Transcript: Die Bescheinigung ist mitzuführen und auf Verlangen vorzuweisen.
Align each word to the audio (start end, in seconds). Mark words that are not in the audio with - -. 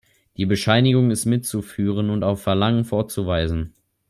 Die 0.35 0.47
Bescheinigung 0.47 1.11
ist 1.11 1.25
mitzuführen 1.27 2.09
und 2.09 2.23
auf 2.23 2.41
Verlangen 2.41 2.85
vorzuweisen. 2.85 3.75